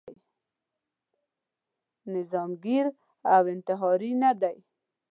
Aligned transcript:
نظاميګر 2.13 2.85
او 3.33 3.41
انتحاري 3.53 4.11
نه 4.21 4.31
دی. 4.41 4.57